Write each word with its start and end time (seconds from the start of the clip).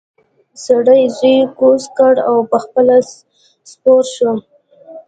سړي 0.63 1.01
زوی 1.17 1.37
کوز 1.59 1.83
کړ 1.97 2.13
او 2.29 2.35
پخپله 2.51 2.97
سپور 3.69 4.03
شو. 4.15 4.31